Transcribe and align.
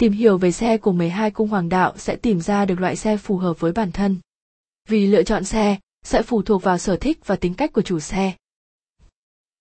Tìm 0.00 0.12
hiểu 0.12 0.38
về 0.38 0.52
xe 0.52 0.78
của 0.78 0.92
12 0.92 1.30
cung 1.30 1.48
hoàng 1.48 1.68
đạo 1.68 1.94
sẽ 1.96 2.16
tìm 2.16 2.40
ra 2.40 2.64
được 2.64 2.80
loại 2.80 2.96
xe 2.96 3.16
phù 3.16 3.36
hợp 3.36 3.60
với 3.60 3.72
bản 3.72 3.92
thân. 3.92 4.16
Vì 4.88 5.06
lựa 5.06 5.22
chọn 5.22 5.44
xe 5.44 5.78
sẽ 6.02 6.22
phụ 6.22 6.42
thuộc 6.42 6.62
vào 6.62 6.78
sở 6.78 6.96
thích 6.96 7.26
và 7.26 7.36
tính 7.36 7.54
cách 7.54 7.72
của 7.72 7.82
chủ 7.82 8.00
xe. 8.00 8.32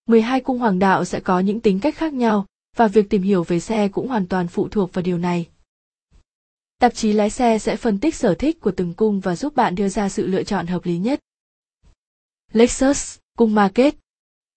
12 0.07 0.41
cung 0.41 0.59
hoàng 0.59 0.79
đạo 0.79 1.05
sẽ 1.05 1.19
có 1.19 1.39
những 1.39 1.59
tính 1.59 1.79
cách 1.79 1.95
khác 1.95 2.13
nhau 2.13 2.45
và 2.75 2.87
việc 2.87 3.09
tìm 3.09 3.21
hiểu 3.21 3.43
về 3.43 3.59
xe 3.59 3.87
cũng 3.87 4.07
hoàn 4.07 4.27
toàn 4.27 4.47
phụ 4.47 4.67
thuộc 4.69 4.93
vào 4.93 5.03
điều 5.03 5.17
này. 5.17 5.49
Tạp 6.79 6.93
chí 6.93 7.13
lái 7.13 7.29
xe 7.29 7.59
sẽ 7.59 7.75
phân 7.75 7.99
tích 7.99 8.15
sở 8.15 8.35
thích 8.35 8.59
của 8.59 8.71
từng 8.71 8.93
cung 8.93 9.19
và 9.19 9.35
giúp 9.35 9.55
bạn 9.55 9.75
đưa 9.75 9.89
ra 9.89 10.09
sự 10.09 10.27
lựa 10.27 10.43
chọn 10.43 10.67
hợp 10.67 10.85
lý 10.85 10.97
nhất. 10.97 11.19
Lexus, 12.51 13.17
cung 13.37 13.55
Market. 13.55 13.95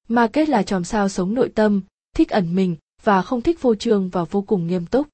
Market 0.09 0.49
là 0.49 0.63
chòm 0.63 0.85
sao 0.85 1.09
sống 1.09 1.35
nội 1.35 1.53
tâm, 1.55 1.83
thích 2.17 2.31
ẩn 2.31 2.55
mình 2.55 2.77
và 3.03 3.23
không 3.23 3.43
thích 3.43 3.63
vô 3.63 3.75
trương 3.75 4.09
và 4.09 4.25
vô 4.25 4.43
cùng 4.43 4.67
nghiêm 4.67 4.87
túc. 4.87 5.07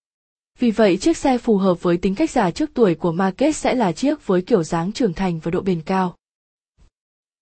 Vì 0.59 0.70
vậy 0.70 0.96
chiếc 0.96 1.16
xe 1.16 1.38
phù 1.38 1.56
hợp 1.56 1.82
với 1.82 1.96
tính 1.96 2.14
cách 2.14 2.30
già 2.30 2.51
trước 2.51 2.70
tuổi 2.74 2.95
của 2.95 3.12
Marquez 3.12 3.52
sẽ 3.52 3.74
là 3.74 3.92
chiếc 3.92 4.27
với 4.27 4.42
kiểu 4.42 4.62
dáng 4.62 4.92
trưởng 4.92 5.12
thành 5.12 5.38
và 5.38 5.50
độ 5.50 5.60
bền 5.60 5.83
cao. 5.83 6.16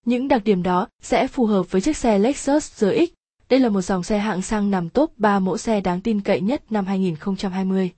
Những 0.06 0.28
đặc 0.28 0.44
điểm 0.44 0.62
đó 0.62 0.88
sẽ 1.02 1.28
phù 1.28 1.46
hợp 1.46 1.70
với 1.70 1.80
chiếc 1.80 1.96
xe 1.96 2.18
Lexus 2.18 2.72
RX. 2.72 3.10
Đây 3.48 3.60
là 3.60 3.68
một 3.68 3.80
dòng 3.80 4.02
xe 4.02 4.18
hạng 4.18 4.42
sang 4.42 4.70
nằm 4.70 4.88
top 4.88 5.18
3 5.18 5.38
mẫu 5.38 5.58
xe 5.58 5.80
đáng 5.80 6.00
tin 6.00 6.20
cậy 6.20 6.40
nhất 6.40 6.72
năm 6.72 6.86
2020. 6.86 7.90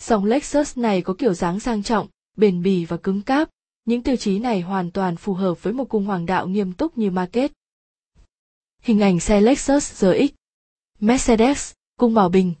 Dòng 0.00 0.24
Lexus 0.24 0.78
này 0.78 1.02
có 1.02 1.14
kiểu 1.18 1.34
dáng 1.34 1.60
sang 1.60 1.82
trọng, 1.82 2.08
bền 2.36 2.62
bỉ 2.62 2.84
và 2.84 2.96
cứng 2.96 3.22
cáp. 3.22 3.48
Những 3.84 4.02
tiêu 4.02 4.16
chí 4.16 4.38
này 4.38 4.60
hoàn 4.60 4.90
toàn 4.90 5.16
phù 5.16 5.34
hợp 5.34 5.62
với 5.62 5.72
một 5.72 5.84
cung 5.84 6.04
hoàng 6.04 6.26
đạo 6.26 6.48
nghiêm 6.48 6.72
túc 6.72 6.98
như 6.98 7.10
Marquez. 7.10 7.48
Hình 8.82 9.00
ảnh 9.00 9.20
xe 9.20 9.40
Lexus 9.40 9.92
RX 9.92 10.30
Mercedes, 11.00 11.72
cung 11.98 12.14
Bảo 12.14 12.28
Bình 12.28 12.54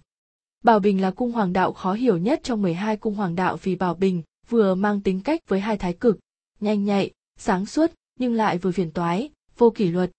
Bảo 0.64 0.80
Bình 0.80 1.00
là 1.00 1.10
cung 1.10 1.32
hoàng 1.32 1.52
đạo 1.52 1.72
khó 1.72 1.92
hiểu 1.92 2.16
nhất 2.16 2.40
trong 2.42 2.62
12 2.62 2.96
cung 2.96 3.14
hoàng 3.14 3.34
đạo 3.34 3.56
vì 3.62 3.76
Bảo 3.76 3.94
Bình 3.94 4.22
vừa 4.48 4.74
mang 4.74 5.00
tính 5.00 5.20
cách 5.20 5.40
với 5.48 5.60
hai 5.60 5.76
thái 5.76 5.92
cực, 5.92 6.18
nhanh 6.60 6.84
nhạy, 6.84 7.10
sáng 7.38 7.66
suốt 7.66 7.90
nhưng 8.18 8.34
lại 8.34 8.58
vừa 8.58 8.70
phiền 8.70 8.90
toái, 8.90 9.30
vô 9.58 9.70
kỷ 9.70 9.88
luật. 9.88 10.10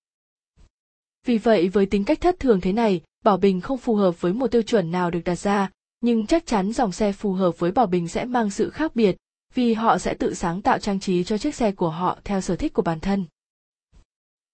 Vì 1.26 1.38
vậy 1.38 1.68
với 1.68 1.86
tính 1.86 2.04
cách 2.04 2.22
thất 2.22 2.40
thường 2.40 2.62
thế 2.62 2.74
này, 2.74 3.02
Bảo 3.24 3.38
Bình 3.38 3.62
không 3.62 3.78
phù 3.78 3.96
hợp 3.96 4.22
với 4.22 4.34
một 4.34 4.48
tiêu 4.48 4.62
chuẩn 4.62 4.92
nào 4.92 5.12
được 5.12 5.22
đặt 5.26 5.36
ra, 5.36 5.72
nhưng 6.02 6.28
chắc 6.28 6.46
chắn 6.46 6.74
dòng 6.74 6.92
xe 6.92 7.12
phù 7.12 7.34
hợp 7.34 7.60
với 7.60 7.72
Bảo 7.72 7.88
Bình 7.88 8.08
sẽ 8.08 8.26
mang 8.26 8.50
sự 8.50 8.70
khác 8.70 8.96
biệt, 8.96 9.18
vì 9.54 9.74
họ 9.74 9.98
sẽ 9.98 10.14
tự 10.14 10.34
sáng 10.34 10.62
tạo 10.62 10.80
trang 10.80 11.00
trí 11.00 11.24
cho 11.24 11.38
chiếc 11.38 11.56
xe 11.56 11.72
của 11.72 11.90
họ 11.90 12.20
theo 12.24 12.42
sở 12.42 12.56
thích 12.56 12.74
của 12.74 12.82
bản 12.82 13.00
thân. 13.00 13.26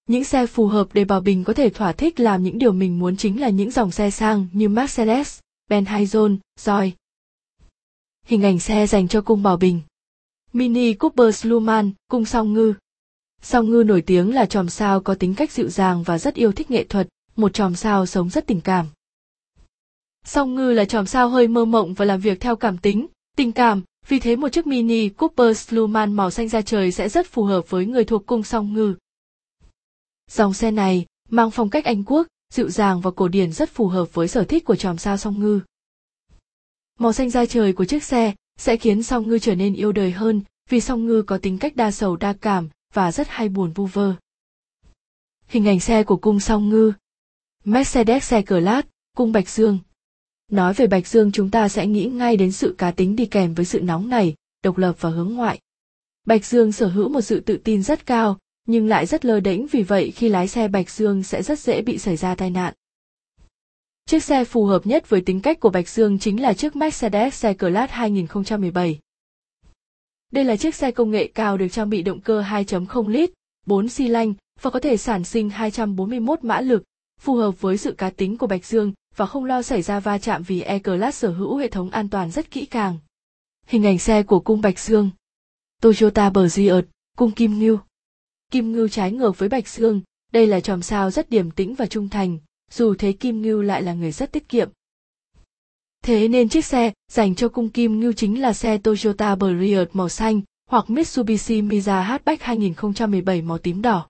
Những 0.08 0.24
xe 0.24 0.46
phù 0.46 0.68
hợp 0.68 0.88
để 0.94 1.06
Bảo 1.06 1.22
Bình 1.22 1.44
có 1.44 1.54
thể 1.54 1.70
thỏa 1.70 1.92
thích 1.92 2.20
làm 2.20 2.44
những 2.44 2.58
điều 2.58 2.72
mình 2.72 3.00
muốn 3.00 3.18
chính 3.18 3.42
là 3.42 3.50
những 3.50 3.72
dòng 3.72 3.92
xe 3.92 4.12
sang 4.12 4.48
như 4.54 4.70
Mercedes, 4.70 5.40
Ben 5.70 5.86
Hayzon, 5.86 6.38
Joy. 6.60 6.92
Hình 8.26 8.44
ảnh 8.44 8.60
xe 8.60 8.88
dành 8.88 9.08
cho 9.08 9.22
cung 9.22 9.44
Bảo 9.44 9.58
Bình. 9.58 9.82
Mini 10.54 10.94
Cooper 10.94 11.36
Sluman, 11.36 11.92
cung 12.08 12.26
song 12.26 12.54
ngư. 12.54 12.74
Song 13.42 13.70
ngư 13.70 13.84
nổi 13.84 14.02
tiếng 14.02 14.34
là 14.34 14.46
chòm 14.46 14.70
sao 14.70 15.00
có 15.00 15.16
tính 15.16 15.36
cách 15.36 15.52
dịu 15.52 15.70
dàng 15.70 16.04
và 16.04 16.18
rất 16.18 16.36
yêu 16.36 16.52
thích 16.52 16.72
nghệ 16.72 16.84
thuật, 16.84 17.08
một 17.36 17.54
chòm 17.54 17.76
sao 17.76 18.06
sống 18.06 18.30
rất 18.30 18.48
tình 18.48 18.62
cảm. 18.62 18.88
Song 20.26 20.56
ngư 20.56 20.72
là 20.72 20.86
chòm 20.86 21.06
sao 21.06 21.30
hơi 21.30 21.48
mơ 21.48 21.66
mộng 21.66 21.94
và 21.94 22.06
làm 22.06 22.20
việc 22.20 22.40
theo 22.40 22.56
cảm 22.56 22.78
tính, 22.78 23.08
tình 23.38 23.52
cảm, 23.52 23.84
vì 24.08 24.20
thế 24.20 24.36
một 24.36 24.50
chiếc 24.50 24.68
Mini 24.68 25.10
Cooper 25.10 25.58
Sluman 25.58 26.14
màu 26.14 26.32
xanh 26.32 26.50
da 26.50 26.62
trời 26.62 26.92
sẽ 26.92 27.10
rất 27.10 27.28
phù 27.28 27.44
hợp 27.44 27.70
với 27.70 27.86
người 27.86 28.06
thuộc 28.06 28.26
cung 28.26 28.44
song 28.44 28.74
ngư. 28.74 28.96
Dòng 30.32 30.54
xe 30.54 30.72
này 30.72 31.06
mang 31.30 31.52
phong 31.52 31.70
cách 31.70 31.86
Anh 31.86 32.04
Quốc, 32.04 32.28
dịu 32.50 32.70
dàng 32.70 33.02
và 33.02 33.12
cổ 33.12 33.28
điển 33.28 33.52
rất 33.52 33.70
phù 33.70 33.88
hợp 33.88 34.14
với 34.14 34.28
sở 34.28 34.44
thích 34.44 34.66
của 34.66 34.76
chòm 34.76 34.98
sao 34.98 35.18
song 35.18 35.40
ngư. 35.40 35.62
Màu 37.00 37.14
xanh 37.14 37.30
da 37.30 37.46
trời 37.46 37.74
của 37.74 37.86
chiếc 37.86 38.04
xe 38.04 38.34
sẽ 38.58 38.78
khiến 38.78 39.04
song 39.04 39.28
ngư 39.28 39.40
trở 39.40 39.56
nên 39.56 39.74
yêu 39.74 39.92
đời 39.92 40.12
hơn 40.12 40.42
vì 40.70 40.82
song 40.82 41.06
ngư 41.06 41.22
có 41.22 41.38
tính 41.38 41.58
cách 41.58 41.76
đa 41.76 41.92
sầu 41.92 42.16
đa 42.16 42.34
cảm 42.34 42.70
và 42.94 43.12
rất 43.12 43.28
hay 43.30 43.50
buồn 43.50 43.72
vu 43.72 43.86
vơ. 43.86 44.14
Hình 45.48 45.68
ảnh 45.68 45.80
xe 45.80 46.04
của 46.04 46.18
cung 46.18 46.40
song 46.40 46.70
ngư 46.70 46.94
Mercedes 47.64 48.24
xe 48.24 48.42
cờ 48.42 48.60
lát, 48.60 48.82
cung 49.18 49.32
Bạch 49.32 49.50
Dương. 49.50 49.80
Nói 50.52 50.74
về 50.74 50.88
Bạch 50.88 51.08
Dương 51.08 51.32
chúng 51.32 51.52
ta 51.52 51.70
sẽ 51.70 51.88
nghĩ 51.88 52.06
ngay 52.06 52.38
đến 52.38 52.52
sự 52.52 52.76
cá 52.78 52.92
tính 52.92 53.16
đi 53.16 53.26
kèm 53.26 53.54
với 53.54 53.66
sự 53.66 53.82
nóng 53.82 54.10
này, 54.10 54.36
độc 54.64 54.78
lập 54.78 54.96
và 55.00 55.10
hướng 55.10 55.34
ngoại. 55.34 55.60
Bạch 56.26 56.46
Dương 56.46 56.72
sở 56.72 56.88
hữu 56.88 57.10
một 57.10 57.22
sự 57.22 57.40
tự 57.40 57.58
tin 57.58 57.84
rất 57.84 58.06
cao, 58.06 58.38
nhưng 58.68 58.88
lại 58.88 59.06
rất 59.06 59.26
lơ 59.26 59.40
đễnh 59.40 59.68
vì 59.68 59.84
vậy 59.84 60.12
khi 60.12 60.30
lái 60.30 60.48
xe 60.48 60.68
Bạch 60.68 60.90
Dương 60.90 61.24
sẽ 61.24 61.44
rất 61.44 61.60
dễ 61.60 61.82
bị 61.82 61.98
xảy 61.98 62.18
ra 62.18 62.36
tai 62.36 62.50
nạn. 62.50 62.74
Chiếc 64.06 64.24
xe 64.24 64.44
phù 64.44 64.66
hợp 64.66 64.86
nhất 64.86 65.10
với 65.10 65.22
tính 65.22 65.42
cách 65.42 65.60
của 65.60 65.70
Bạch 65.70 65.90
Dương 65.90 66.20
chính 66.20 66.42
là 66.42 66.54
chiếc 66.54 66.76
Mercedes 66.76 67.46
C-Class 67.46 67.88
2017. 67.90 69.00
Đây 70.32 70.44
là 70.44 70.56
chiếc 70.56 70.76
xe 70.76 70.92
công 70.92 71.12
nghệ 71.12 71.28
cao 71.28 71.58
được 71.58 71.68
trang 71.72 71.90
bị 71.90 72.02
động 72.02 72.22
cơ 72.22 72.42
2.0 72.42 73.08
lít, 73.08 73.32
4 73.66 73.90
xi 73.90 74.08
lanh 74.08 74.34
và 74.62 74.70
có 74.70 74.80
thể 74.80 74.98
sản 74.98 75.24
sinh 75.24 75.50
241 75.50 76.44
mã 76.44 76.62
lực, 76.62 76.84
phù 77.22 77.36
hợp 77.36 77.62
với 77.62 77.78
sự 77.78 77.92
cá 77.92 78.10
tính 78.10 78.38
của 78.38 78.48
Bạch 78.48 78.66
Dương 78.66 78.94
và 79.16 79.26
không 79.26 79.46
lo 79.46 79.62
xảy 79.62 79.82
ra 79.82 80.00
va 80.00 80.18
chạm 80.18 80.44
vì 80.44 80.62
E-Class 80.62 81.12
sở 81.18 81.30
hữu 81.30 81.58
hệ 81.58 81.68
thống 81.68 81.90
an 81.90 82.10
toàn 82.10 82.32
rất 82.32 82.52
kỹ 82.52 82.66
càng. 82.66 82.98
Hình 83.66 83.86
ảnh 83.86 84.00
xe 84.00 84.24
của 84.24 84.40
cung 84.40 84.62
Bạch 84.62 84.80
Dương 84.80 85.10
Toyota 85.82 86.30
Berziot, 86.30 86.84
cung 87.18 87.32
Kim 87.32 87.60
Ngưu 87.60 87.78
Kim 88.52 88.72
Ngưu 88.72 88.88
trái 88.88 89.12
ngược 89.12 89.38
với 89.38 89.50
Bạch 89.50 89.68
Dương, 89.68 90.02
đây 90.32 90.48
là 90.48 90.60
chòm 90.60 90.82
sao 90.82 91.12
rất 91.12 91.30
điềm 91.30 91.52
tĩnh 91.52 91.76
và 91.76 91.86
trung 91.86 92.10
thành, 92.10 92.38
dù 92.72 92.96
thế 92.96 93.12
Kim 93.12 93.42
Ngưu 93.42 93.62
lại 93.62 93.82
là 93.82 93.94
người 93.94 94.12
rất 94.12 94.32
tiết 94.32 94.50
kiệm. 94.50 94.70
Thế 96.04 96.28
nên 96.28 96.50
chiếc 96.50 96.66
xe 96.66 96.92
dành 97.12 97.36
cho 97.36 97.50
cung 97.50 97.70
Kim 97.70 98.00
Ngưu 98.00 98.14
chính 98.14 98.42
là 98.42 98.54
xe 98.54 98.78
Toyota 98.78 99.36
Berriot 99.36 99.90
màu 99.94 100.10
xanh 100.10 100.42
hoặc 100.70 100.90
Mitsubishi 100.90 101.62
Miza 101.62 102.02
Hatchback 102.02 102.44
2017 102.44 103.42
màu 103.42 103.58
tím 103.58 103.82
đỏ. 103.82 104.08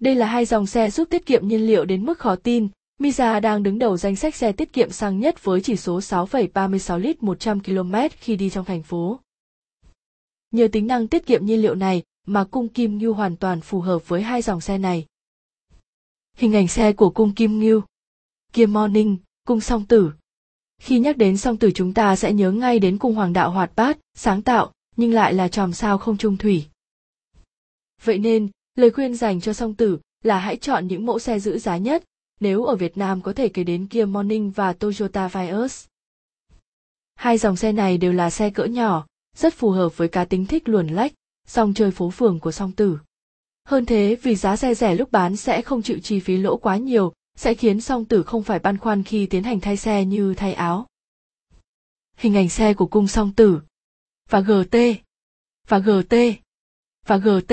Đây 0.00 0.14
là 0.14 0.26
hai 0.26 0.44
dòng 0.44 0.66
xe 0.66 0.90
giúp 0.90 1.08
tiết 1.10 1.26
kiệm 1.26 1.48
nhiên 1.48 1.66
liệu 1.66 1.84
đến 1.84 2.04
mức 2.04 2.18
khó 2.18 2.36
tin. 2.36 2.68
Miza 3.00 3.40
đang 3.40 3.62
đứng 3.62 3.78
đầu 3.78 3.96
danh 3.96 4.16
sách 4.16 4.34
xe 4.34 4.52
tiết 4.52 4.72
kiệm 4.72 4.90
xăng 4.90 5.20
nhất 5.20 5.44
với 5.44 5.60
chỉ 5.60 5.76
số 5.76 5.98
6,36 5.98 6.98
lít 6.98 7.22
100 7.22 7.60
km 7.62 7.94
khi 8.20 8.36
đi 8.36 8.50
trong 8.50 8.64
thành 8.64 8.82
phố. 8.82 9.20
Nhờ 10.50 10.68
tính 10.72 10.86
năng 10.86 11.08
tiết 11.08 11.26
kiệm 11.26 11.46
nhiên 11.46 11.62
liệu 11.62 11.74
này 11.74 12.02
mà 12.28 12.44
cung 12.44 12.68
Kim 12.68 12.98
Ngưu 12.98 13.14
hoàn 13.14 13.36
toàn 13.36 13.60
phù 13.60 13.80
hợp 13.80 14.08
với 14.08 14.22
hai 14.22 14.42
dòng 14.42 14.60
xe 14.60 14.78
này. 14.78 15.06
Hình 16.36 16.52
ảnh 16.52 16.68
xe 16.68 16.92
của 16.92 17.10
cung 17.10 17.34
Kim 17.34 17.60
Ngưu. 17.60 17.82
Kia 18.52 18.66
Morning, 18.66 19.16
cung 19.44 19.60
song 19.60 19.86
tử. 19.86 20.12
Khi 20.80 20.98
nhắc 20.98 21.16
đến 21.16 21.36
song 21.36 21.56
tử 21.56 21.70
chúng 21.74 21.94
ta 21.94 22.16
sẽ 22.16 22.32
nhớ 22.32 22.52
ngay 22.52 22.78
đến 22.78 22.98
cung 22.98 23.14
hoàng 23.14 23.32
đạo 23.32 23.50
hoạt 23.50 23.72
bát, 23.76 23.98
sáng 24.14 24.42
tạo, 24.42 24.72
nhưng 24.96 25.12
lại 25.12 25.34
là 25.34 25.48
tròm 25.48 25.72
sao 25.72 25.98
không 25.98 26.16
trung 26.16 26.36
thủy. 26.36 26.66
Vậy 28.04 28.18
nên, 28.18 28.48
lời 28.74 28.90
khuyên 28.90 29.14
dành 29.14 29.40
cho 29.40 29.52
song 29.52 29.74
tử 29.74 29.98
là 30.22 30.38
hãy 30.38 30.56
chọn 30.56 30.86
những 30.86 31.06
mẫu 31.06 31.18
xe 31.18 31.40
giữ 31.40 31.58
giá 31.58 31.76
nhất, 31.76 32.04
nếu 32.40 32.64
ở 32.64 32.76
Việt 32.76 32.96
Nam 32.96 33.22
có 33.22 33.32
thể 33.32 33.48
kể 33.48 33.64
đến 33.64 33.86
Kia 33.86 34.04
Morning 34.04 34.50
và 34.50 34.72
Toyota 34.72 35.28
Vios. 35.28 35.86
Hai 37.14 37.38
dòng 37.38 37.56
xe 37.56 37.72
này 37.72 37.98
đều 37.98 38.12
là 38.12 38.30
xe 38.30 38.50
cỡ 38.50 38.64
nhỏ, 38.64 39.06
rất 39.36 39.54
phù 39.54 39.70
hợp 39.70 39.96
với 39.96 40.08
cá 40.08 40.24
tính 40.24 40.46
thích 40.46 40.68
luồn 40.68 40.86
lách, 40.86 41.12
song 41.48 41.74
chơi 41.74 41.90
phố 41.90 42.10
phường 42.10 42.40
của 42.40 42.52
song 42.52 42.72
tử. 42.72 42.98
Hơn 43.64 43.86
thế 43.86 44.16
vì 44.22 44.34
giá 44.34 44.56
xe 44.56 44.74
rẻ 44.74 44.94
lúc 44.94 45.12
bán 45.12 45.36
sẽ 45.36 45.62
không 45.62 45.82
chịu 45.82 45.98
chi 46.02 46.20
phí 46.20 46.36
lỗ 46.36 46.56
quá 46.56 46.76
nhiều, 46.76 47.12
sẽ 47.36 47.54
khiến 47.54 47.80
song 47.80 48.04
tử 48.04 48.22
không 48.22 48.42
phải 48.42 48.58
băn 48.58 48.78
khoăn 48.78 49.02
khi 49.02 49.26
tiến 49.26 49.44
hành 49.44 49.60
thay 49.60 49.76
xe 49.76 50.04
như 50.04 50.34
thay 50.34 50.54
áo. 50.54 50.86
Hình 52.16 52.36
ảnh 52.36 52.48
xe 52.48 52.74
của 52.74 52.86
cung 52.86 53.08
song 53.08 53.32
tử 53.32 53.60
và 54.30 54.40
GT 54.40 54.76
và 55.68 55.78
GT 55.78 56.14
và 57.06 57.16
GT. 57.16 57.52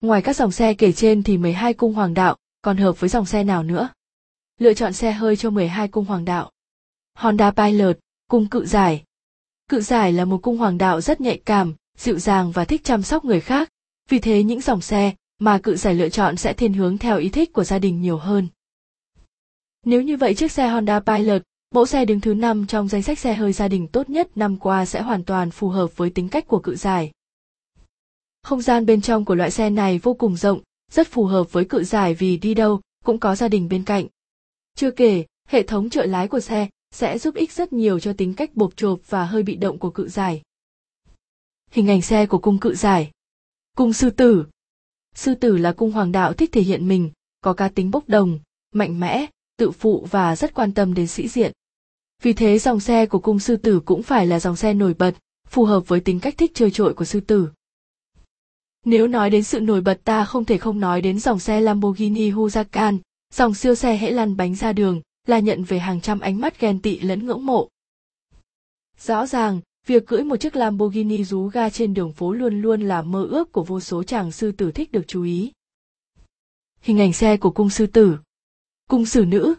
Ngoài 0.00 0.22
các 0.22 0.36
dòng 0.36 0.52
xe 0.52 0.74
kể 0.74 0.92
trên 0.92 1.22
thì 1.22 1.38
12 1.38 1.74
cung 1.74 1.94
hoàng 1.94 2.14
đạo 2.14 2.36
còn 2.62 2.76
hợp 2.76 3.00
với 3.00 3.10
dòng 3.10 3.26
xe 3.26 3.44
nào 3.44 3.62
nữa? 3.62 3.88
Lựa 4.58 4.74
chọn 4.74 4.92
xe 4.92 5.12
hơi 5.12 5.36
cho 5.36 5.50
12 5.50 5.88
cung 5.88 6.04
hoàng 6.04 6.24
đạo. 6.24 6.50
Honda 7.14 7.50
Pilot, 7.50 7.98
cung 8.28 8.48
cự 8.48 8.66
giải. 8.66 9.04
Cự 9.68 9.80
giải 9.80 10.12
là 10.12 10.24
một 10.24 10.38
cung 10.42 10.58
hoàng 10.58 10.78
đạo 10.78 11.00
rất 11.00 11.20
nhạy 11.20 11.42
cảm, 11.44 11.74
dịu 11.98 12.18
dàng 12.18 12.52
và 12.52 12.64
thích 12.64 12.84
chăm 12.84 13.02
sóc 13.02 13.24
người 13.24 13.40
khác, 13.40 13.68
vì 14.08 14.18
thế 14.18 14.42
những 14.42 14.60
dòng 14.60 14.80
xe 14.80 15.14
mà 15.38 15.58
cự 15.58 15.76
giải 15.76 15.94
lựa 15.94 16.08
chọn 16.08 16.36
sẽ 16.36 16.52
thiên 16.52 16.72
hướng 16.72 16.98
theo 16.98 17.18
ý 17.18 17.28
thích 17.28 17.52
của 17.52 17.64
gia 17.64 17.78
đình 17.78 18.02
nhiều 18.02 18.18
hơn. 18.18 18.48
Nếu 19.84 20.02
như 20.02 20.16
vậy 20.16 20.34
chiếc 20.34 20.52
xe 20.52 20.68
Honda 20.68 21.00
Pilot, 21.00 21.42
mẫu 21.74 21.86
xe 21.86 22.04
đứng 22.04 22.20
thứ 22.20 22.34
năm 22.34 22.66
trong 22.66 22.88
danh 22.88 23.02
sách 23.02 23.18
xe 23.18 23.34
hơi 23.34 23.52
gia 23.52 23.68
đình 23.68 23.88
tốt 23.88 24.10
nhất 24.10 24.36
năm 24.36 24.56
qua 24.56 24.86
sẽ 24.86 25.02
hoàn 25.02 25.24
toàn 25.24 25.50
phù 25.50 25.68
hợp 25.68 25.96
với 25.96 26.10
tính 26.10 26.28
cách 26.28 26.48
của 26.48 26.58
cự 26.58 26.76
giải. 26.76 27.12
Không 28.42 28.62
gian 28.62 28.86
bên 28.86 29.00
trong 29.00 29.24
của 29.24 29.34
loại 29.34 29.50
xe 29.50 29.70
này 29.70 29.98
vô 29.98 30.14
cùng 30.14 30.36
rộng, 30.36 30.60
rất 30.92 31.08
phù 31.08 31.24
hợp 31.24 31.52
với 31.52 31.64
cự 31.64 31.84
giải 31.84 32.14
vì 32.14 32.36
đi 32.36 32.54
đâu 32.54 32.80
cũng 33.04 33.18
có 33.18 33.36
gia 33.36 33.48
đình 33.48 33.68
bên 33.68 33.84
cạnh. 33.84 34.06
Chưa 34.76 34.90
kể, 34.90 35.24
hệ 35.48 35.62
thống 35.62 35.90
trợ 35.90 36.06
lái 36.06 36.28
của 36.28 36.40
xe 36.40 36.68
sẽ 36.90 37.18
giúp 37.18 37.34
ích 37.34 37.52
rất 37.52 37.72
nhiều 37.72 38.00
cho 38.00 38.12
tính 38.12 38.34
cách 38.34 38.50
bộp 38.54 38.76
chộp 38.76 38.98
và 39.08 39.24
hơi 39.24 39.42
bị 39.42 39.56
động 39.56 39.78
của 39.78 39.90
cự 39.90 40.08
giải 40.08 40.42
hình 41.74 41.90
ảnh 41.90 42.02
xe 42.02 42.26
của 42.26 42.38
cung 42.38 42.58
cự 42.58 42.74
giải. 42.74 43.10
Cung 43.76 43.92
sư 43.92 44.10
tử. 44.10 44.46
Sư 45.14 45.34
tử 45.34 45.56
là 45.56 45.72
cung 45.72 45.92
hoàng 45.92 46.12
đạo 46.12 46.32
thích 46.32 46.52
thể 46.52 46.62
hiện 46.62 46.88
mình, 46.88 47.10
có 47.40 47.52
cá 47.52 47.68
tính 47.68 47.90
bốc 47.90 48.08
đồng, 48.08 48.38
mạnh 48.72 49.00
mẽ, 49.00 49.26
tự 49.56 49.70
phụ 49.70 50.06
và 50.10 50.36
rất 50.36 50.54
quan 50.54 50.74
tâm 50.74 50.94
đến 50.94 51.06
sĩ 51.06 51.28
diện. 51.28 51.52
Vì 52.22 52.32
thế 52.32 52.58
dòng 52.58 52.80
xe 52.80 53.06
của 53.06 53.18
cung 53.18 53.38
sư 53.38 53.56
tử 53.56 53.80
cũng 53.80 54.02
phải 54.02 54.26
là 54.26 54.40
dòng 54.40 54.56
xe 54.56 54.74
nổi 54.74 54.94
bật, 54.94 55.14
phù 55.48 55.64
hợp 55.64 55.88
với 55.88 56.00
tính 56.00 56.20
cách 56.20 56.34
thích 56.38 56.50
chơi 56.54 56.70
trội 56.70 56.94
của 56.94 57.04
sư 57.04 57.20
tử. 57.20 57.48
Nếu 58.84 59.06
nói 59.06 59.30
đến 59.30 59.44
sự 59.44 59.60
nổi 59.60 59.80
bật 59.80 60.00
ta 60.04 60.24
không 60.24 60.44
thể 60.44 60.58
không 60.58 60.80
nói 60.80 61.00
đến 61.00 61.18
dòng 61.18 61.38
xe 61.38 61.60
Lamborghini 61.60 62.30
Huracan, 62.30 62.98
dòng 63.32 63.54
siêu 63.54 63.74
xe 63.74 63.96
hễ 63.96 64.10
lăn 64.10 64.36
bánh 64.36 64.54
ra 64.54 64.72
đường, 64.72 65.00
là 65.26 65.38
nhận 65.38 65.64
về 65.64 65.78
hàng 65.78 66.00
trăm 66.00 66.20
ánh 66.20 66.40
mắt 66.40 66.60
ghen 66.60 66.80
tị 66.80 66.98
lẫn 66.98 67.26
ngưỡng 67.26 67.46
mộ. 67.46 67.68
Rõ 68.98 69.26
ràng, 69.26 69.60
việc 69.86 70.06
cưỡi 70.06 70.24
một 70.24 70.36
chiếc 70.36 70.56
Lamborghini 70.56 71.24
rú 71.24 71.48
ga 71.48 71.70
trên 71.70 71.94
đường 71.94 72.12
phố 72.12 72.32
luôn 72.32 72.62
luôn 72.62 72.80
là 72.80 73.02
mơ 73.02 73.26
ước 73.30 73.52
của 73.52 73.64
vô 73.64 73.80
số 73.80 74.02
chàng 74.02 74.32
sư 74.32 74.52
tử 74.52 74.72
thích 74.72 74.92
được 74.92 75.02
chú 75.06 75.22
ý. 75.22 75.52
Hình 76.80 77.00
ảnh 77.00 77.12
xe 77.12 77.36
của 77.36 77.50
cung 77.50 77.70
sư 77.70 77.86
tử 77.86 78.18
Cung 78.88 79.06
sử 79.06 79.24
nữ 79.24 79.54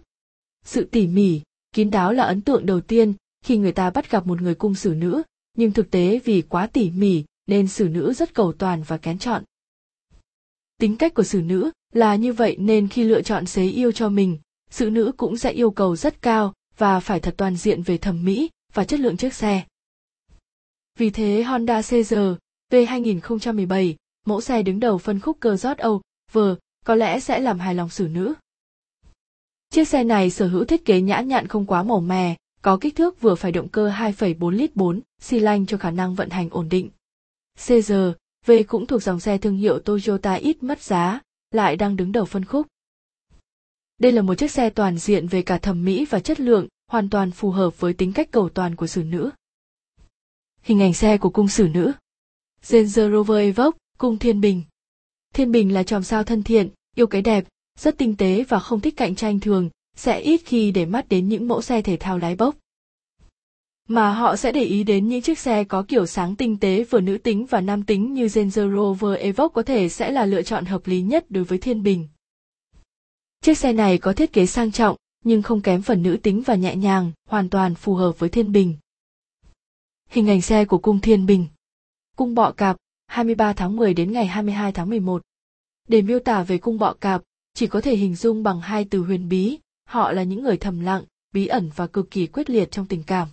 Sự 0.66 0.84
tỉ 0.84 1.08
mỉ, 1.08 1.42
kín 1.74 1.92
đáo 1.92 2.14
là 2.14 2.24
ấn 2.24 2.42
tượng 2.42 2.66
đầu 2.66 2.82
tiên 2.82 3.14
khi 3.46 3.58
người 3.58 3.72
ta 3.72 3.90
bắt 3.90 4.12
gặp 4.12 4.28
một 4.28 4.42
người 4.42 4.56
cung 4.56 4.76
sử 4.76 4.94
nữ, 4.94 5.24
nhưng 5.58 5.72
thực 5.72 5.92
tế 5.92 6.20
vì 6.26 6.42
quá 6.42 6.68
tỉ 6.68 6.90
mỉ 6.90 7.24
nên 7.48 7.68
sử 7.68 7.90
nữ 7.90 8.14
rất 8.14 8.34
cầu 8.34 8.54
toàn 8.54 8.84
và 8.84 8.98
kén 8.98 9.20
chọn. 9.20 9.44
Tính 10.80 10.98
cách 10.98 11.14
của 11.14 11.24
sử 11.24 11.42
nữ 11.42 11.72
là 11.94 12.16
như 12.16 12.34
vậy 12.34 12.56
nên 12.60 12.88
khi 12.88 13.04
lựa 13.04 13.22
chọn 13.22 13.46
xế 13.46 13.64
yêu 13.64 13.92
cho 13.92 14.10
mình, 14.10 14.38
sử 14.70 14.90
nữ 14.90 15.12
cũng 15.18 15.38
sẽ 15.38 15.52
yêu 15.52 15.72
cầu 15.72 15.96
rất 15.96 16.22
cao 16.22 16.54
và 16.78 17.00
phải 17.00 17.20
thật 17.20 17.34
toàn 17.38 17.56
diện 17.56 17.82
về 17.82 17.98
thẩm 17.98 18.26
mỹ 18.26 18.50
và 18.74 18.86
chất 18.86 19.00
lượng 19.00 19.18
chiếc 19.18 19.34
xe. 19.34 19.64
Vì 21.00 21.10
thế 21.10 21.44
Honda 21.44 21.82
CR 21.82 22.14
V2017, 22.72 23.94
mẫu 24.26 24.42
xe 24.42 24.64
đứng 24.64 24.80
đầu 24.80 24.98
phân 24.98 25.20
khúc 25.20 25.38
cơ 25.40 25.56
rót 25.56 25.78
Âu, 25.78 26.02
vừa, 26.32 26.56
có 26.86 26.96
lẽ 26.96 27.20
sẽ 27.20 27.40
làm 27.40 27.60
hài 27.60 27.76
lòng 27.76 27.90
xử 27.90 28.08
nữ. 28.08 28.34
Chiếc 29.70 29.88
xe 29.88 30.04
này 30.04 30.30
sở 30.30 30.48
hữu 30.48 30.66
thiết 30.66 30.86
kế 30.86 31.02
nhã 31.02 31.20
nhặn 31.20 31.48
không 31.48 31.66
quá 31.66 31.84
màu 31.84 32.00
mè, 32.00 32.36
có 32.62 32.78
kích 32.82 32.96
thước 32.96 33.22
vừa 33.22 33.36
phải 33.36 33.52
động 33.52 33.68
cơ 33.68 33.90
2,4 33.90 34.50
lít 34.50 34.76
4, 34.76 35.02
xi 35.22 35.40
lanh 35.40 35.66
cho 35.66 35.78
khả 35.78 35.92
năng 35.92 36.16
vận 36.16 36.30
hành 36.30 36.50
ổn 36.50 36.70
định. 36.70 36.90
CR, 37.68 37.94
V 38.46 38.52
cũng 38.68 38.86
thuộc 38.86 39.04
dòng 39.04 39.20
xe 39.20 39.38
thương 39.38 39.58
hiệu 39.58 39.80
Toyota 39.80 40.34
ít 40.34 40.64
mất 40.64 40.82
giá, 40.82 41.22
lại 41.52 41.76
đang 41.76 41.96
đứng 41.96 42.12
đầu 42.12 42.26
phân 42.26 42.46
khúc. 42.46 42.68
Đây 43.98 44.12
là 44.12 44.22
một 44.22 44.36
chiếc 44.36 44.52
xe 44.52 44.70
toàn 44.70 44.98
diện 44.98 45.28
về 45.28 45.42
cả 45.42 45.58
thẩm 45.58 45.86
mỹ 45.86 46.06
và 46.10 46.20
chất 46.20 46.40
lượng, 46.40 46.68
hoàn 46.88 47.10
toàn 47.10 47.32
phù 47.32 47.52
hợp 47.52 47.80
với 47.80 47.94
tính 47.94 48.14
cách 48.14 48.32
cầu 48.32 48.50
toàn 48.50 48.76
của 48.76 48.88
xử 48.88 49.04
nữ. 49.04 49.30
Hình 50.66 50.82
ảnh 50.82 50.94
xe 50.94 51.18
của 51.18 51.30
cung 51.30 51.48
xử 51.48 51.68
nữ. 51.74 51.92
Range 52.62 53.12
Rover 53.12 53.38
Evoque, 53.38 53.78
cung 53.98 54.18
Thiên 54.18 54.42
Bình. 54.42 54.62
Thiên 55.34 55.52
Bình 55.52 55.74
là 55.74 55.84
chòm 55.84 56.04
sao 56.04 56.24
thân 56.24 56.44
thiện, 56.44 56.70
yêu 56.96 57.08
cái 57.08 57.22
đẹp, 57.22 57.46
rất 57.80 57.98
tinh 57.98 58.18
tế 58.18 58.44
và 58.50 58.60
không 58.60 58.80
thích 58.80 58.94
cạnh 58.98 59.16
tranh 59.16 59.40
thường, 59.40 59.70
sẽ 59.96 60.20
ít 60.20 60.42
khi 60.46 60.72
để 60.72 60.86
mắt 60.86 61.10
đến 61.10 61.30
những 61.30 61.48
mẫu 61.48 61.62
xe 61.62 61.82
thể 61.82 61.98
thao 62.00 62.18
lái 62.18 62.36
bốc. 62.36 62.56
Mà 63.88 64.14
họ 64.14 64.36
sẽ 64.36 64.52
để 64.52 64.64
ý 64.64 64.84
đến 64.84 65.08
những 65.08 65.22
chiếc 65.22 65.40
xe 65.40 65.64
có 65.64 65.86
kiểu 65.88 66.06
sáng 66.06 66.36
tinh 66.36 66.58
tế 66.60 66.84
vừa 66.84 67.02
nữ 67.02 67.18
tính 67.18 67.46
và 67.46 67.62
nam 67.62 67.84
tính 67.84 68.14
như 68.14 68.28
Range 68.28 68.76
Rover 68.76 69.20
Evoque 69.20 69.54
có 69.54 69.64
thể 69.64 69.90
sẽ 69.90 70.12
là 70.12 70.26
lựa 70.26 70.42
chọn 70.42 70.66
hợp 70.66 70.88
lý 70.88 71.02
nhất 71.02 71.26
đối 71.30 71.44
với 71.44 71.58
Thiên 71.58 71.84
Bình. 71.84 72.08
Chiếc 73.42 73.58
xe 73.58 73.74
này 73.74 73.98
có 73.98 74.14
thiết 74.14 74.34
kế 74.34 74.46
sang 74.46 74.72
trọng, 74.72 74.96
nhưng 75.24 75.42
không 75.42 75.62
kém 75.62 75.82
phần 75.82 76.04
nữ 76.04 76.18
tính 76.24 76.42
và 76.46 76.56
nhẹ 76.56 76.76
nhàng, 76.76 77.12
hoàn 77.30 77.50
toàn 77.50 77.76
phù 77.76 77.96
hợp 77.96 78.20
với 78.20 78.30
Thiên 78.30 78.52
Bình. 78.52 78.76
Hình 80.10 80.30
ảnh 80.30 80.42
xe 80.42 80.66
của 80.66 80.78
cung 80.78 81.02
Thiên 81.02 81.26
Bình. 81.26 81.48
Cung 82.16 82.36
bọ 82.36 82.52
cạp, 82.52 82.78
23 83.08 83.54
tháng 83.54 83.76
10 83.76 83.94
đến 83.94 84.12
ngày 84.12 84.26
22 84.26 84.72
tháng 84.72 84.90
11. 84.90 85.22
Để 85.88 86.02
miêu 86.02 86.20
tả 86.20 86.44
về 86.44 86.58
cung 86.58 86.78
bọ 86.78 86.94
cạp, 86.94 87.22
chỉ 87.54 87.68
có 87.68 87.82
thể 87.82 87.96
hình 87.96 88.16
dung 88.16 88.44
bằng 88.44 88.62
hai 88.62 88.86
từ 88.90 89.00
huyền 89.00 89.30
bí, 89.30 89.60
họ 89.86 90.12
là 90.12 90.24
những 90.24 90.44
người 90.44 90.58
thầm 90.58 90.80
lặng, 90.80 91.04
bí 91.32 91.48
ẩn 91.48 91.72
và 91.76 91.88
cực 91.88 92.12
kỳ 92.12 92.28
quyết 92.28 92.50
liệt 92.50 92.72
trong 92.72 92.86
tình 92.86 93.04
cảm. 93.04 93.28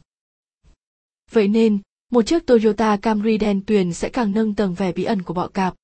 Vậy 1.31 1.49
nên, 1.49 1.79
một 2.11 2.23
chiếc 2.23 2.47
Toyota 2.47 2.97
Camry 2.97 3.39
đen 3.39 3.63
tuyền 3.67 3.93
sẽ 3.93 4.09
càng 4.09 4.33
nâng 4.33 4.55
tầng 4.55 4.75
vẻ 4.75 4.93
bí 4.93 5.05
ẩn 5.05 5.23
của 5.23 5.35
bọ 5.35 5.49
cạp. 5.49 5.75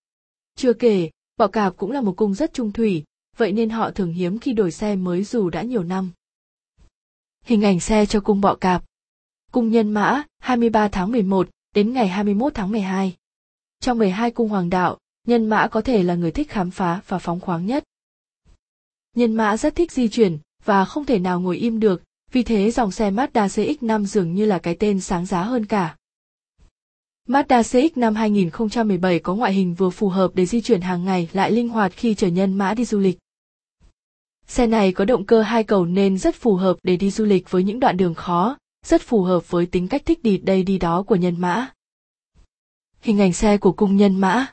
Chưa 0.55 0.73
kể, 0.73 1.11
bọ 1.37 1.47
cạp 1.47 1.77
cũng 1.77 1.91
là 1.91 2.01
một 2.01 2.17
cung 2.17 2.35
rất 2.35 2.53
trung 2.53 2.73
thủy, 2.73 3.05
vậy 3.37 3.53
nên 3.53 3.71
họ 3.71 3.91
thường 3.91 4.13
hiếm 4.13 4.39
khi 4.39 4.53
đổi 4.53 4.71
xe 4.71 4.97
mới 4.97 5.25
dù 5.25 5.51
đã 5.51 5.63
nhiều 5.63 5.83
năm. 5.83 6.11
Hình 7.45 7.63
ảnh 7.63 7.81
xe 7.81 8.07
cho 8.07 8.21
cung 8.21 8.41
bọ 8.41 8.55
cạp. 8.55 8.85
Cung 9.53 9.71
nhân 9.71 9.91
mã, 9.91 10.23
23 10.49 10.89
tháng 10.89 11.13
11 11.13 11.49
đến 11.75 11.93
ngày 11.93 12.09
21 12.09 12.55
tháng 12.55 12.71
12. 12.73 13.17
Trong 13.81 13.99
12 13.99 14.31
cung 14.31 14.49
hoàng 14.49 14.71
đạo, 14.71 14.99
nhân 15.27 15.47
mã 15.47 15.69
có 15.69 15.81
thể 15.81 16.03
là 16.03 16.15
người 16.15 16.31
thích 16.31 16.51
khám 16.51 16.71
phá 16.71 17.01
và 17.09 17.19
phóng 17.19 17.41
khoáng 17.41 17.67
nhất. 17.67 17.85
Nhân 19.17 19.35
mã 19.35 19.57
rất 19.57 19.75
thích 19.75 19.93
di 19.93 20.09
chuyển 20.09 20.39
và 20.65 20.85
không 20.85 21.05
thể 21.05 21.19
nào 21.19 21.41
ngồi 21.41 21.57
im 21.57 21.81
được, 21.81 22.03
vì 22.33 22.43
thế 22.43 22.71
dòng 22.71 22.91
xe 22.91 23.11
Mazda 23.11 23.47
CX-5 23.47 24.05
dường 24.05 24.35
như 24.35 24.45
là 24.45 24.59
cái 24.59 24.75
tên 24.75 25.01
sáng 25.01 25.27
giá 25.27 25.43
hơn 25.43 25.67
cả. 25.67 25.97
Mazda 27.29 27.63
CX-5 27.63 28.15
2017 28.15 29.19
có 29.19 29.35
ngoại 29.35 29.53
hình 29.53 29.75
vừa 29.75 29.91
phù 29.91 30.09
hợp 30.09 30.31
để 30.35 30.47
di 30.47 30.61
chuyển 30.61 30.81
hàng 30.81 31.05
ngày 31.05 31.29
lại 31.33 31.51
linh 31.51 31.69
hoạt 31.69 31.93
khi 31.93 32.15
chở 32.15 32.29
nhân 32.29 32.55
mã 32.55 32.75
đi 32.75 32.85
du 32.85 32.99
lịch. 32.99 33.19
Xe 34.47 34.67
này 34.67 34.93
có 34.93 35.05
động 35.05 35.27
cơ 35.27 35.43
hai 35.43 35.65
cầu 35.65 35.87
nên 35.87 36.19
rất 36.19 36.35
phù 36.35 36.55
hợp 36.55 36.77
để 36.83 36.97
đi 36.97 37.11
du 37.11 37.25
lịch 37.25 37.51
với 37.51 37.65
những 37.65 37.81
đoạn 37.81 37.97
đường 37.97 38.15
khó, 38.15 38.57
rất 38.89 39.03
phù 39.03 39.23
hợp 39.23 39.51
với 39.51 39.67
tính 39.67 39.89
cách 39.89 40.03
thích 40.07 40.23
đi 40.23 40.39
đây 40.39 40.63
đi 40.63 40.79
đó 40.79 41.03
của 41.03 41.17
nhân 41.17 41.41
mã. 41.41 41.73
Hình 43.01 43.21
ảnh 43.21 43.33
xe 43.33 43.59
của 43.59 43.73
cung 43.73 43.97
nhân 43.97 44.21
mã. 44.21 44.47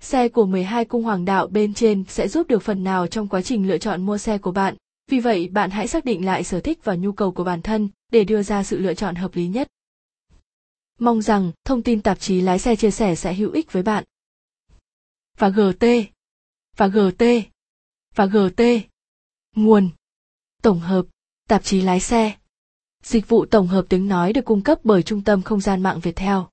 Xe 0.00 0.28
của 0.28 0.46
12 0.46 0.84
cung 0.84 1.04
hoàng 1.04 1.24
đạo 1.24 1.46
bên 1.46 1.74
trên 1.74 2.04
sẽ 2.08 2.28
giúp 2.28 2.48
được 2.48 2.62
phần 2.62 2.84
nào 2.84 3.06
trong 3.06 3.28
quá 3.28 3.42
trình 3.42 3.68
lựa 3.68 3.78
chọn 3.78 4.06
mua 4.06 4.18
xe 4.18 4.38
của 4.38 4.52
bạn, 4.52 4.76
vì 5.08 5.20
vậy 5.20 5.48
bạn 5.48 5.70
hãy 5.70 5.86
xác 5.86 6.04
định 6.04 6.24
lại 6.24 6.44
sở 6.44 6.60
thích 6.60 6.84
và 6.84 6.94
nhu 6.94 7.12
cầu 7.12 7.32
của 7.32 7.44
bản 7.44 7.62
thân 7.62 7.88
để 8.12 8.24
đưa 8.24 8.42
ra 8.42 8.62
sự 8.62 8.78
lựa 8.78 8.94
chọn 8.94 9.14
hợp 9.14 9.34
lý 9.34 9.48
nhất. 9.48 9.68
Mong 10.98 11.22
rằng 11.22 11.52
thông 11.64 11.82
tin 11.82 12.02
tạp 12.02 12.20
chí 12.20 12.40
lái 12.40 12.58
xe 12.58 12.76
chia 12.76 12.90
sẻ 12.90 13.14
sẽ 13.14 13.34
hữu 13.34 13.52
ích 13.52 13.72
với 13.72 13.82
bạn. 13.82 14.04
Và 15.38 15.48
GT 15.48 15.84
Và 16.76 16.86
GT 16.86 17.24
Và 18.14 18.26
GT 18.26 18.62
Nguồn. 19.56 19.90
Tổng 20.62 20.80
hợp. 20.80 21.06
Tạp 21.48 21.64
chí 21.64 21.80
lái 21.80 22.00
xe. 22.00 22.39
Dịch 23.04 23.28
vụ 23.28 23.44
tổng 23.44 23.66
hợp 23.66 23.84
tiếng 23.88 24.08
nói 24.08 24.32
được 24.32 24.44
cung 24.44 24.62
cấp 24.62 24.78
bởi 24.84 25.02
Trung 25.02 25.22
tâm 25.22 25.42
Không 25.42 25.60
gian 25.60 25.82
mạng 25.82 26.00
Việt 26.00 26.16
Theo. 26.16 26.49